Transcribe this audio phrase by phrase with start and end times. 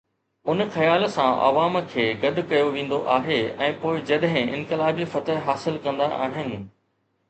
[0.51, 5.83] ان خيال سان عوام کي گڏ ڪيو ويندو آهي ۽ پوءِ جڏهن انقلابي فتح حاصل
[5.89, 6.55] ڪندا آهن.